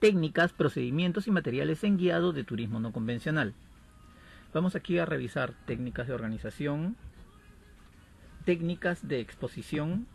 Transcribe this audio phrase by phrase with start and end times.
[0.00, 3.52] técnicas, procedimientos y materiales en guiado de turismo no convencional.
[4.52, 6.96] Vamos aquí a revisar técnicas de organización,
[8.44, 10.06] técnicas de exposición,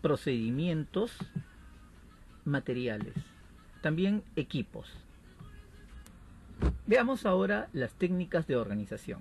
[0.00, 1.16] procedimientos,
[2.44, 3.14] materiales,
[3.82, 4.90] también equipos.
[6.86, 9.20] Veamos ahora las técnicas de organización.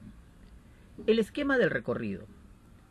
[1.05, 2.25] El esquema del recorrido.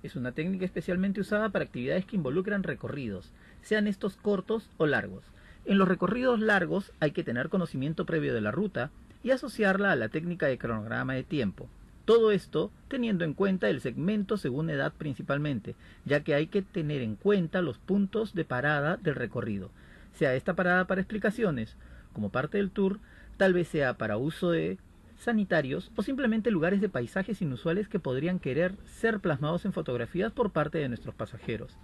[0.03, 3.33] Es una técnica especialmente usada para actividades que involucran recorridos,
[3.63, 5.25] sean estos cortos o largos.
[5.67, 8.93] En los recorridos largos hay que tener conocimiento previo de la ruta
[9.25, 11.69] y asociarla a la técnica de cronograma de tiempo.
[12.05, 15.75] Todo esto teniendo en cuenta el segmento según edad principalmente,
[16.05, 19.73] ya que hay que tener en cuenta los puntos de parada del recorrido,
[20.13, 21.77] sea esta parada para explicaciones,
[22.13, 23.01] como parte del tour,
[23.37, 24.79] tal vez sea para uso de
[25.19, 30.53] sanitarios o simplemente lugares de paisajes inusuales que podrían querer ser plasmados en fotografías por
[30.53, 31.77] parte de nuestros pasajeros.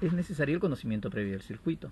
[0.00, 1.90] Es necesario el conocimiento previo del circuito.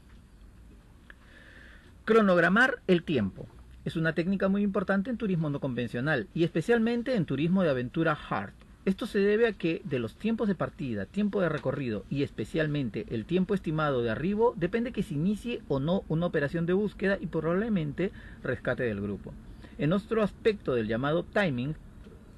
[2.10, 3.46] Cronogramar el tiempo.
[3.84, 8.18] Es una técnica muy importante en turismo no convencional y especialmente en turismo de aventura
[8.28, 8.50] hard.
[8.84, 13.06] Esto se debe a que de los tiempos de partida, tiempo de recorrido y especialmente
[13.10, 17.16] el tiempo estimado de arribo depende que se inicie o no una operación de búsqueda
[17.20, 18.10] y probablemente
[18.42, 19.32] rescate del grupo.
[19.78, 21.76] En otro aspecto del llamado timing,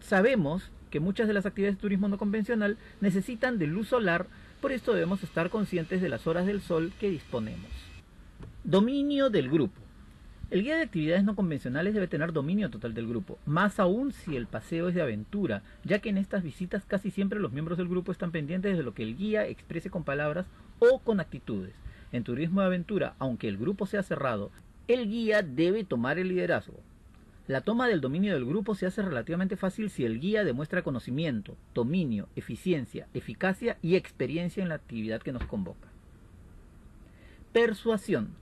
[0.00, 4.26] sabemos que muchas de las actividades de turismo no convencional necesitan de luz solar,
[4.60, 7.91] por esto debemos estar conscientes de las horas del sol que disponemos.
[8.64, 9.80] Dominio del grupo.
[10.52, 14.36] El guía de actividades no convencionales debe tener dominio total del grupo, más aún si
[14.36, 17.88] el paseo es de aventura, ya que en estas visitas casi siempre los miembros del
[17.88, 20.46] grupo están pendientes de lo que el guía exprese con palabras
[20.78, 21.74] o con actitudes.
[22.12, 24.52] En turismo de aventura, aunque el grupo sea cerrado,
[24.86, 26.78] el guía debe tomar el liderazgo.
[27.48, 31.56] La toma del dominio del grupo se hace relativamente fácil si el guía demuestra conocimiento,
[31.74, 35.88] dominio, eficiencia, eficacia y experiencia en la actividad que nos convoca.
[37.52, 38.40] Persuasión.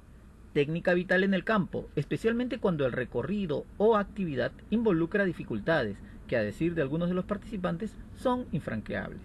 [0.52, 6.42] Técnica vital en el campo, especialmente cuando el recorrido o actividad involucra dificultades que, a
[6.42, 9.22] decir de algunos de los participantes, son infranqueables.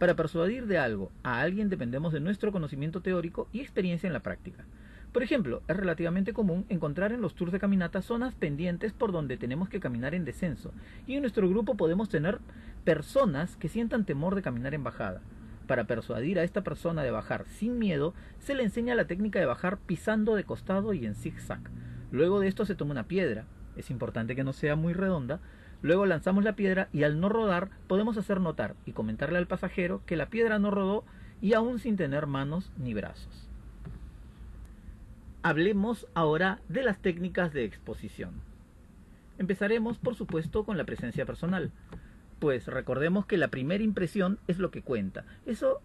[0.00, 4.20] Para persuadir de algo a alguien dependemos de nuestro conocimiento teórico y experiencia en la
[4.24, 4.64] práctica.
[5.12, 9.36] Por ejemplo, es relativamente común encontrar en los tours de caminata zonas pendientes por donde
[9.36, 10.72] tenemos que caminar en descenso,
[11.06, 12.40] y en nuestro grupo podemos tener
[12.82, 15.22] personas que sientan temor de caminar en bajada.
[15.66, 19.46] Para persuadir a esta persona de bajar sin miedo, se le enseña la técnica de
[19.46, 21.60] bajar pisando de costado y en zigzag.
[22.10, 25.40] Luego de esto se toma una piedra, es importante que no sea muy redonda,
[25.82, 30.02] luego lanzamos la piedra y al no rodar podemos hacer notar y comentarle al pasajero
[30.06, 31.04] que la piedra no rodó
[31.40, 33.48] y aún sin tener manos ni brazos.
[35.42, 38.32] Hablemos ahora de las técnicas de exposición.
[39.38, 41.70] Empezaremos, por supuesto, con la presencia personal,
[42.38, 45.24] pues recordemos que la primera impresión es lo que cuenta.
[45.46, 45.80] Eso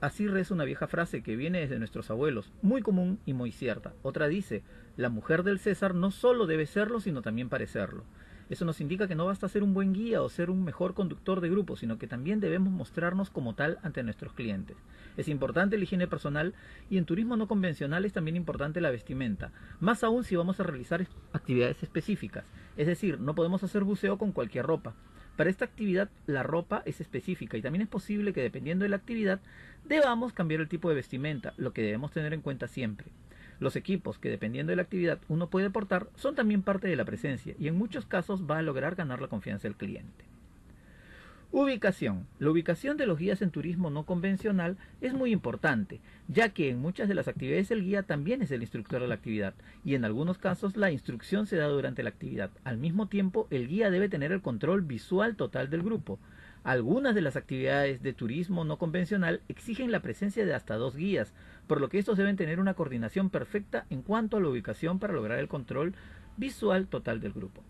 [0.00, 3.92] así reza una vieja frase que viene desde nuestros abuelos, muy común y muy cierta.
[4.02, 4.62] Otra dice,
[4.96, 8.04] la mujer del César no solo debe serlo, sino también parecerlo.
[8.48, 11.42] Eso nos indica que no basta ser un buen guía o ser un mejor conductor
[11.42, 14.76] de grupo, sino que también debemos mostrarnos como tal ante nuestros clientes.
[15.18, 16.54] Es importante la higiene personal
[16.88, 20.62] y en turismo no convencional es también importante la vestimenta, más aún si vamos a
[20.62, 22.44] realizar actividades específicas,
[22.78, 24.94] es decir, no podemos hacer buceo con cualquier ropa.
[25.38, 28.96] Para esta actividad la ropa es específica y también es posible que dependiendo de la
[28.96, 29.38] actividad
[29.84, 33.06] debamos cambiar el tipo de vestimenta, lo que debemos tener en cuenta siempre.
[33.60, 37.04] Los equipos que dependiendo de la actividad uno puede portar son también parte de la
[37.04, 40.24] presencia y en muchos casos va a lograr ganar la confianza del cliente.
[41.50, 42.26] Ubicación.
[42.38, 45.98] La ubicación de los guías en turismo no convencional es muy importante,
[46.28, 49.14] ya que en muchas de las actividades el guía también es el instructor de la
[49.14, 52.50] actividad y en algunos casos la instrucción se da durante la actividad.
[52.64, 56.18] Al mismo tiempo, el guía debe tener el control visual total del grupo.
[56.64, 61.32] Algunas de las actividades de turismo no convencional exigen la presencia de hasta dos guías,
[61.66, 65.14] por lo que estos deben tener una coordinación perfecta en cuanto a la ubicación para
[65.14, 65.94] lograr el control
[66.36, 67.62] visual total del grupo.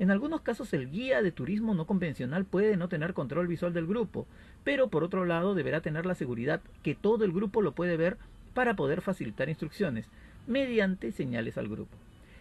[0.00, 3.86] En algunos casos el guía de turismo no convencional puede no tener control visual del
[3.86, 4.26] grupo,
[4.64, 8.16] pero por otro lado deberá tener la seguridad que todo el grupo lo puede ver
[8.54, 10.08] para poder facilitar instrucciones
[10.46, 11.94] mediante señales al grupo.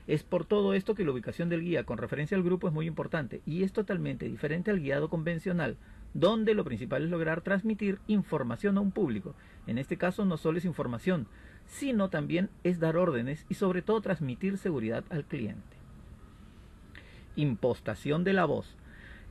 [0.08, 2.88] Es por todo esto que la ubicación del guía con referencia al grupo es muy
[2.88, 5.76] importante y es totalmente diferente al guiado convencional,
[6.14, 9.36] donde lo principal es lograr transmitir información a un público.
[9.68, 11.28] En este caso no solo es información,
[11.68, 15.79] sino también es dar órdenes y sobre todo transmitir seguridad al cliente.
[17.40, 18.76] Impostación de la voz.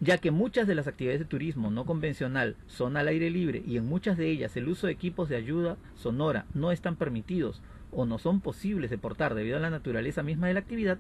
[0.01, 3.77] Ya que muchas de las actividades de turismo no convencional son al aire libre y
[3.77, 7.61] en muchas de ellas el uso de equipos de ayuda sonora no están permitidos
[7.93, 10.97] o no son posibles de portar debido a la naturaleza misma de la actividad,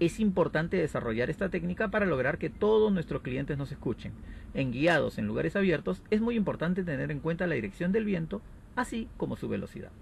[0.00, 4.12] es importante desarrollar esta técnica para lograr que todos nuestros clientes nos escuchen.
[4.52, 8.42] En guiados en lugares abiertos es muy importante tener en cuenta la dirección del viento,
[8.76, 9.92] así como su velocidad.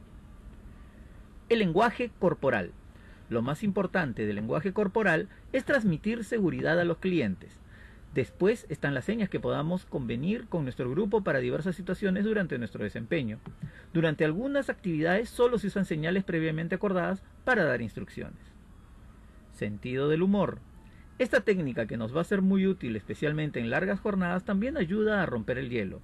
[1.49, 2.72] El lenguaje corporal.
[3.29, 7.53] Lo más importante del lenguaje corporal es transmitir seguridad a los clientes.
[8.15, 12.83] Después están las señas que podamos convenir con nuestro grupo para diversas situaciones durante nuestro
[12.83, 13.39] desempeño.
[13.93, 18.41] Durante algunas actividades solo se usan señales previamente acordadas para dar instrucciones.
[19.53, 20.59] Sentido del humor.
[21.19, 25.23] Esta técnica que nos va a ser muy útil especialmente en largas jornadas también ayuda
[25.23, 26.01] a romper el hielo.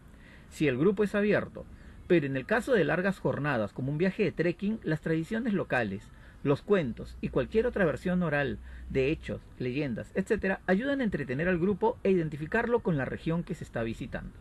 [0.50, 1.64] Si el grupo es abierto,
[2.06, 6.10] pero en el caso de largas jornadas como un viaje de trekking, las tradiciones locales,
[6.44, 8.58] los cuentos y cualquier otra versión oral
[8.90, 13.54] de hechos, leyendas, etc., ayudan a entretener al grupo e identificarlo con la región que
[13.54, 14.34] se está visitando.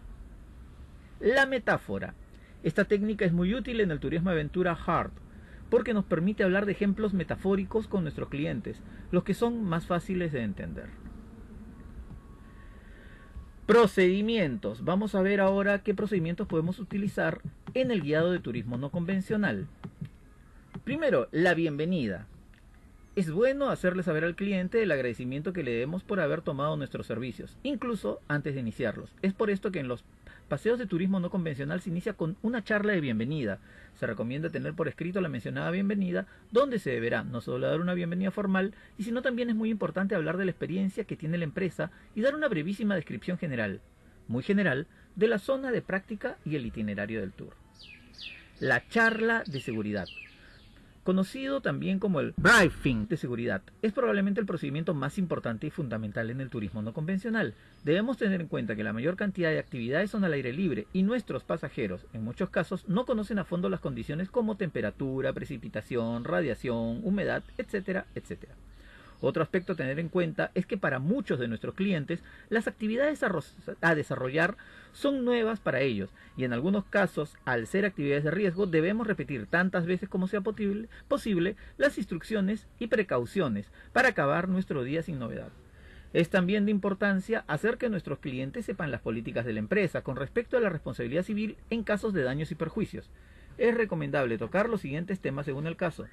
[1.19, 2.13] La metáfora.
[2.61, 5.11] Esta técnica es muy útil en el turismo aventura hard,
[5.69, 10.31] porque nos permite hablar de ejemplos metafóricos con nuestros clientes, los que son más fáciles
[10.31, 10.89] de entender.
[13.65, 14.83] Procedimientos.
[14.83, 17.39] Vamos a ver ahora qué procedimientos podemos utilizar
[17.73, 19.67] en el guiado de turismo no convencional.
[20.83, 22.27] Primero, la bienvenida.
[23.15, 27.07] Es bueno hacerle saber al cliente el agradecimiento que le demos por haber tomado nuestros
[27.07, 29.15] servicios, incluso antes de iniciarlos.
[29.21, 30.03] Es por esto que en los
[30.49, 33.59] paseos de turismo no convencional se inicia con una charla de bienvenida.
[33.97, 37.93] Se recomienda tener por escrito la mencionada bienvenida, donde se deberá no solo dar una
[37.93, 41.45] bienvenida formal, y sino también es muy importante hablar de la experiencia que tiene la
[41.45, 43.79] empresa y dar una brevísima descripción general,
[44.27, 47.53] muy general, de la zona de práctica y el itinerario del tour.
[48.59, 50.07] La charla de seguridad
[51.03, 53.61] conocido también como el briefing de seguridad.
[53.81, 57.53] Es probablemente el procedimiento más importante y fundamental en el turismo no convencional.
[57.83, 61.03] Debemos tener en cuenta que la mayor cantidad de actividades son al aire libre y
[61.03, 67.01] nuestros pasajeros, en muchos casos, no conocen a fondo las condiciones como temperatura, precipitación, radiación,
[67.03, 68.53] humedad, etcétera, etcétera.
[69.25, 73.23] Otro aspecto a tener en cuenta es que para muchos de nuestros clientes las actividades
[73.79, 74.57] a desarrollar
[74.91, 79.47] son nuevas para ellos y en algunos casos, al ser actividades de riesgo, debemos repetir
[79.47, 85.53] tantas veces como sea posible, las instrucciones y precauciones para acabar nuestro día sin novedad.
[86.11, 90.17] Es también de importancia hacer que nuestros clientes sepan las políticas de la empresa con
[90.17, 93.09] respecto a la responsabilidad civil en casos de daños y perjuicios.
[93.57, 96.07] Es recomendable tocar los siguientes temas según el caso.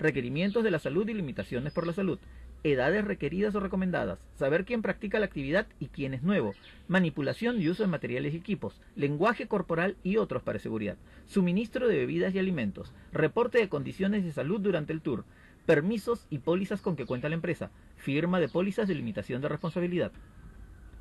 [0.00, 2.18] Requerimientos de la salud y limitaciones por la salud
[2.64, 6.54] edades requeridas o recomendadas, saber quién practica la actividad y quién es nuevo,
[6.88, 11.96] manipulación y uso de materiales y equipos, lenguaje corporal y otros para seguridad, suministro de
[11.96, 15.24] bebidas y alimentos, reporte de condiciones de salud durante el tour,
[15.66, 20.12] permisos y pólizas con que cuenta la empresa, firma de pólizas de limitación de responsabilidad.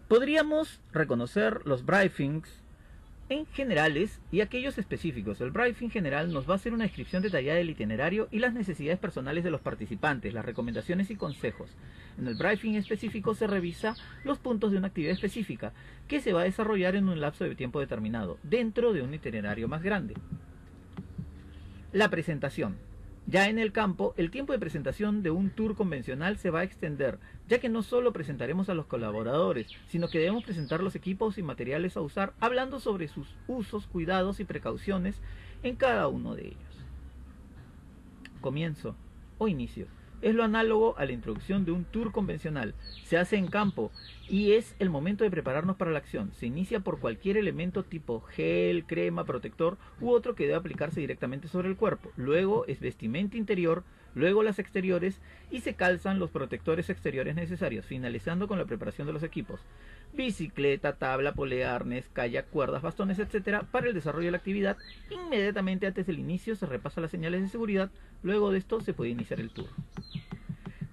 [0.08, 2.65] Podríamos reconocer los briefings
[3.30, 5.42] en generales y aquellos específicos.
[5.42, 9.00] El briefing general nos va a hacer una descripción detallada del itinerario y las necesidades
[9.00, 11.72] personales de los participantes, las recomendaciones y consejos.
[12.20, 15.74] En el briefing específico se revisa los puntos de una actividad específica
[16.08, 19.68] que se va a desarrollar en un lapso de tiempo determinado, dentro de un itinerario
[19.68, 20.14] más grande.
[21.92, 22.78] La presentación.
[23.28, 26.64] Ya en el campo, el tiempo de presentación de un tour convencional se va a
[26.64, 27.18] extender,
[27.48, 31.44] ya que no solo presentaremos a los colaboradores, sino que debemos presentar los equipos y
[31.44, 35.16] materiales a usar, hablando sobre sus usos, cuidados y precauciones
[35.64, 36.86] en cada uno de ellos.
[38.42, 38.96] Comienzo
[39.40, 39.88] o inicio
[40.26, 42.74] es lo análogo a la introducción de un tour convencional.
[43.04, 43.92] Se hace en campo
[44.28, 46.32] y es el momento de prepararnos para la acción.
[46.34, 51.48] Se inicia por cualquier elemento tipo gel, crema, protector u otro que debe aplicarse directamente
[51.48, 52.10] sobre el cuerpo.
[52.18, 53.84] Luego es vestimenta interior,
[54.16, 59.14] luego las exteriores y se calzan los protectores exteriores necesarios, finalizando con la preparación de
[59.14, 59.60] los equipos.
[60.14, 63.64] Bicicleta, tabla, polea, arnés, kayak, cuerdas, bastones, etc.
[63.70, 64.78] para el desarrollo de la actividad.
[65.12, 67.92] Inmediatamente antes del inicio se repasan las señales de seguridad,
[68.24, 69.68] luego de esto se puede iniciar el tour.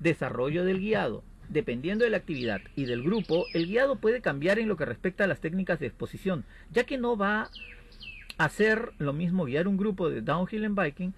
[0.03, 1.23] Desarrollo del guiado.
[1.49, 5.25] Dependiendo de la actividad y del grupo, el guiado puede cambiar en lo que respecta
[5.25, 7.51] a las técnicas de exposición, ya que no va
[8.39, 11.15] a hacer lo mismo guiar un grupo de downhill en biking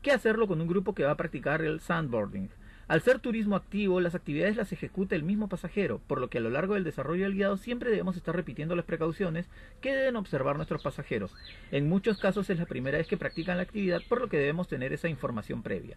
[0.00, 2.50] que hacerlo con un grupo que va a practicar el sandboarding.
[2.86, 6.40] Al ser turismo activo, las actividades las ejecuta el mismo pasajero, por lo que a
[6.40, 9.48] lo largo del desarrollo del guiado siempre debemos estar repitiendo las precauciones
[9.80, 11.34] que deben observar nuestros pasajeros.
[11.72, 14.68] En muchos casos es la primera vez que practican la actividad, por lo que debemos
[14.68, 15.96] tener esa información previa.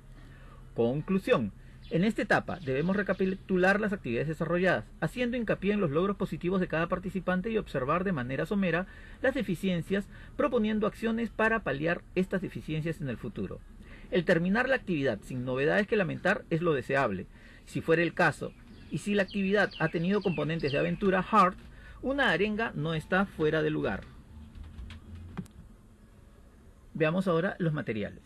[0.75, 1.51] Conclusión.
[1.93, 6.67] En esta etapa debemos recapitular las actividades desarrolladas, haciendo hincapié en los logros positivos de
[6.67, 8.87] cada participante y observar de manera somera
[9.21, 13.59] las deficiencias, proponiendo acciones para paliar estas deficiencias en el futuro.
[14.09, 17.27] El terminar la actividad sin novedades que lamentar es lo deseable,
[17.67, 18.53] si fuera el caso,
[18.89, 21.57] y si la actividad ha tenido componentes de aventura hard,
[22.01, 24.01] una arenga no está fuera de lugar.
[26.95, 28.23] Veamos ahora los materiales.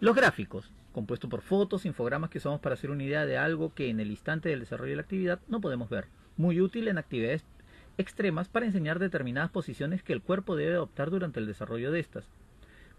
[0.00, 3.88] Los gráficos compuesto por fotos, infogramas que usamos para hacer una idea de algo que
[3.88, 6.06] en el instante del desarrollo de la actividad no podemos ver.
[6.36, 7.44] Muy útil en actividades
[7.98, 12.24] extremas para enseñar determinadas posiciones que el cuerpo debe adoptar durante el desarrollo de estas.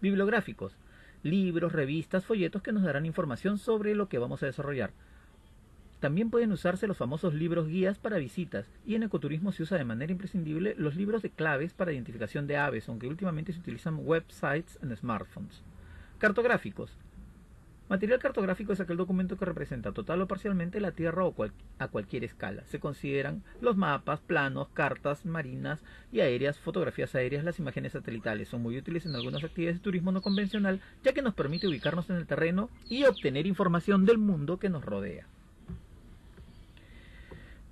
[0.00, 0.76] Bibliográficos.
[1.22, 4.90] libros, revistas, folletos que nos darán información sobre lo que vamos a desarrollar.
[6.00, 9.84] También pueden usarse los famosos libros guías para visitas y en ecoturismo se usa de
[9.84, 14.80] manera imprescindible los libros de claves para identificación de aves, aunque últimamente se utilizan websites
[14.82, 15.62] en smartphones.
[16.18, 16.98] Cartográficos.
[17.92, 21.34] Material cartográfico es aquel documento que representa total o parcialmente la Tierra o
[21.78, 22.64] a cualquier escala.
[22.64, 28.48] Se consideran los mapas, planos, cartas marinas y aéreas, fotografías aéreas, las imágenes satelitales.
[28.48, 32.08] Son muy útiles en algunas actividades de turismo no convencional, ya que nos permite ubicarnos
[32.08, 35.26] en el terreno y obtener información del mundo que nos rodea.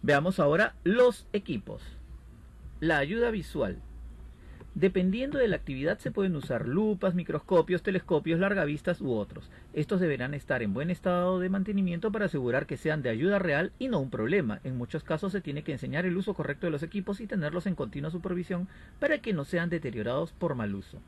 [0.03, 1.81] Veamos ahora los equipos.
[2.79, 3.81] La ayuda visual.
[4.75, 9.50] Dependiendo de la actividad se pueden usar lupas, microscopios, telescopios, largavistas u otros.
[9.73, 13.73] Estos deberán estar en buen estado de mantenimiento para asegurar que sean de ayuda real
[13.81, 14.61] y no un problema.
[14.62, 17.67] En muchos casos se tiene que enseñar el uso correcto de los equipos y tenerlos
[17.67, 18.69] en continua supervisión
[19.00, 21.00] para que no sean deteriorados por mal uso.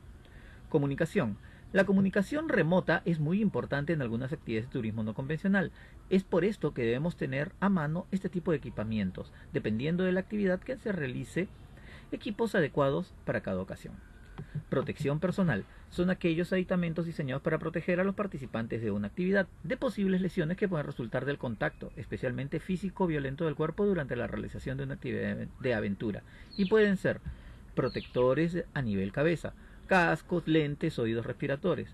[0.67, 1.37] Comunicación.
[1.71, 5.71] La comunicación remota es muy importante en algunas actividades de turismo no convencional.
[6.09, 10.19] Es por esto que debemos tener a mano este tipo de equipamientos, dependiendo de la
[10.19, 11.47] actividad que se realice
[12.13, 13.95] equipos adecuados para cada ocasión.
[14.69, 19.77] Protección personal son aquellos aditamentos diseñados para proteger a los participantes de una actividad de
[19.77, 24.77] posibles lesiones que pueden resultar del contacto, especialmente físico violento del cuerpo durante la realización
[24.77, 26.23] de una actividad de aventura,
[26.57, 27.19] y pueden ser
[27.75, 29.53] protectores a nivel cabeza,
[29.87, 31.93] cascos, lentes, oídos respiradores,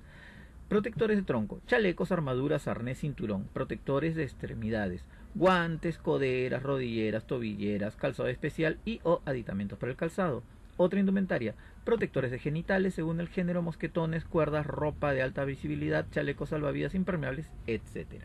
[0.70, 5.04] protectores de tronco, chalecos, armaduras, arnés, cinturón, protectores de extremidades,
[5.36, 10.44] guantes, coderas, rodilleras, tobilleras, calzado especial y o aditamentos para el calzado.
[10.78, 16.50] Otra indumentaria, protectores de genitales según el género, mosquetones, cuerdas, ropa de alta visibilidad, chalecos
[16.50, 18.24] salvavidas impermeables, etc.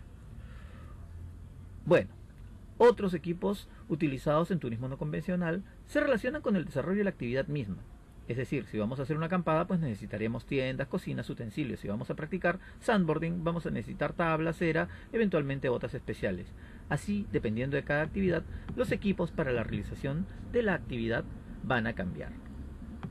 [1.84, 2.10] Bueno,
[2.78, 7.46] otros equipos utilizados en turismo no convencional se relacionan con el desarrollo de la actividad
[7.46, 7.82] misma.
[8.26, 11.80] Es decir, si vamos a hacer una acampada, pues necesitaríamos tiendas, cocinas, utensilios.
[11.80, 16.52] Si vamos a practicar sandboarding, vamos a necesitar tabla, cera, eventualmente botas especiales.
[16.88, 18.42] Así, dependiendo de cada actividad,
[18.76, 21.24] los equipos para la realización de la actividad
[21.62, 22.43] van a cambiar.